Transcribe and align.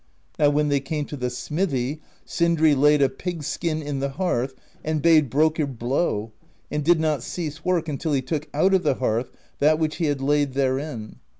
Now 0.39 0.49
when 0.49 0.69
they 0.69 0.79
came 0.79 1.05
to 1.05 1.15
the 1.15 1.29
smithy, 1.29 2.01
Sindri 2.25 2.73
laid 2.73 3.03
a 3.03 3.07
pigskin 3.07 3.83
in 3.83 3.99
the 3.99 4.09
hearth 4.09 4.55
and 4.83 4.99
bade 4.99 5.29
Brokkr 5.29 5.77
blow, 5.77 6.31
and 6.71 6.83
did 6.83 6.99
not 6.99 7.21
cease 7.21 7.63
work 7.63 7.87
until 7.87 8.13
he 8.13 8.23
took 8.23 8.49
out 8.51 8.73
of 8.73 8.81
the 8.81 8.95
hearth 8.95 9.29
that 9.59 9.77
which 9.77 9.97
he 9.97 10.05
had 10.05 10.19
laid 10.19 10.53
therein. 10.53 11.17